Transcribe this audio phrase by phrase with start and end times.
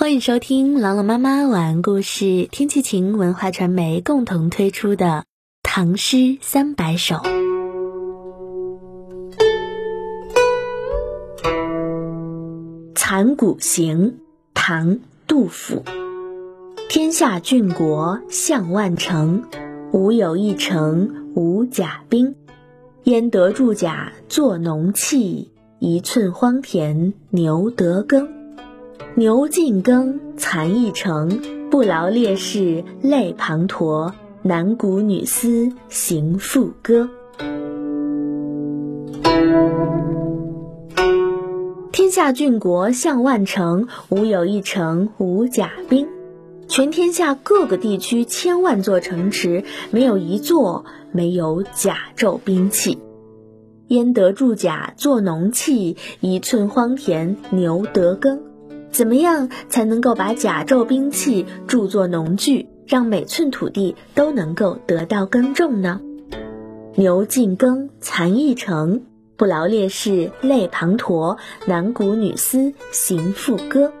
[0.00, 5.06] 欢迎收听朗朗妈妈晚安故事，天气晴文化传媒共同推出的
[5.64, 7.16] 《唐诗三百首》。
[12.94, 14.10] 《残骨行》
[14.54, 14.94] 唐·
[15.26, 15.82] 杜甫。
[16.88, 19.42] 天下郡国向万城，
[19.90, 22.36] 吾有一城无甲兵。
[23.02, 25.50] 焉得铸甲作农器？
[25.80, 28.37] 一寸荒田牛得耕。
[29.18, 31.40] 牛进耕，蚕一成，
[31.72, 34.12] 不劳烈士泪滂沱。
[34.42, 37.10] 男鼓女丝行复歌。
[41.90, 46.06] 天下郡国向万城，无有一城无甲兵。
[46.68, 52.98] 全天下各个地区千万座城池，没有一座没有甲胄兵器。
[53.88, 55.96] 焉得铸甲作农器？
[56.20, 58.42] 一寸荒田牛得耕。
[58.90, 66.00] 怎么样才能够把甲胄兵器铸作农具，让每寸土地都能够得到耕种呢？
[66.94, 69.02] 牛进耕，蚕一成，
[69.36, 71.36] 不劳烈士泪滂沱。
[71.66, 73.92] 男鼓女丝行复歌。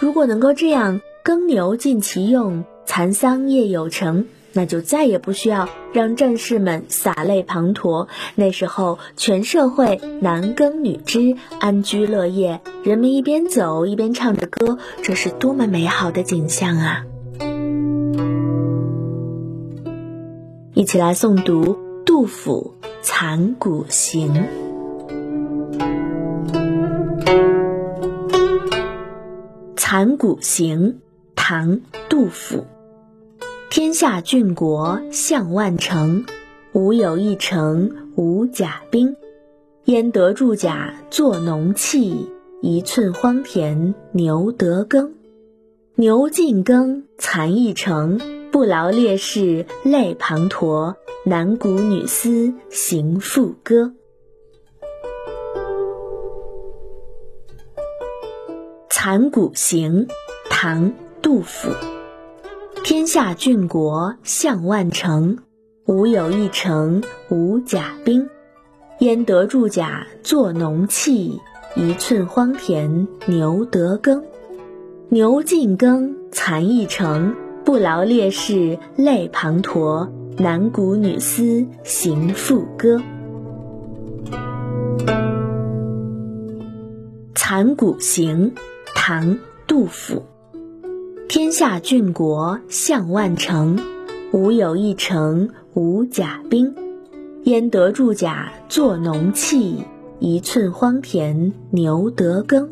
[0.00, 4.26] 如果能够这样，耕牛尽其用，蚕桑业有成。
[4.56, 8.06] 那就再也不需要让战士们洒泪滂沱。
[8.36, 17.06] 那时候，全社会男耕女织，安居乐业，人们一边走一边唱着歌，这是多么美好的景象啊！
[20.74, 24.34] 一起来诵读杜甫《残骨行》。
[29.76, 30.92] 《残骨行》
[31.34, 31.78] 唐·
[32.10, 32.66] 杜甫。
[33.70, 36.26] 天下郡国向万城，
[36.74, 39.16] 吾有一城无甲兵。
[39.86, 42.28] 焉得铸甲作农器？
[42.66, 45.12] 一寸荒田牛得耕。
[45.96, 48.18] 牛进耕，蚕一成，
[48.50, 50.94] 不劳烈士泪滂沱。
[51.26, 53.92] 男鼓女丝行赋歌。
[58.88, 60.06] 《残骨行》
[60.48, 60.86] 唐·
[61.20, 61.68] 杜甫。
[62.82, 65.36] 天下郡国向万城，
[65.84, 68.30] 吾有一城无甲兵。
[69.00, 71.38] 焉得铸甲作农器？
[71.76, 74.22] 一寸荒田牛得耕。
[75.08, 80.08] 牛进耕，蚕一成，不劳烈士泪滂沱。
[80.38, 82.98] 男鼓女丝行赋歌。
[87.34, 88.50] 《残骨行》
[88.94, 89.34] 唐·
[89.66, 90.22] 杜甫。
[91.28, 93.78] 天下郡国向万城，
[94.32, 96.74] 吾有一城无甲兵。
[97.42, 99.82] 焉得铸甲作农器？
[100.20, 102.68] 一寸荒田牛得耕。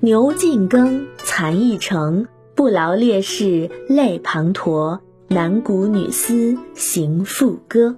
[0.00, 4.98] 牛尽耕，蚕一成，不劳烈士泪滂沱。
[5.28, 7.94] 男鼓女丝行赋歌。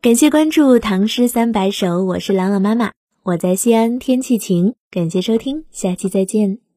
[0.00, 2.92] 感谢关注《唐诗三百首》，我是朗朗妈妈，
[3.24, 4.74] 我在西安，天气晴。
[4.90, 6.71] 感谢收听，下期再见。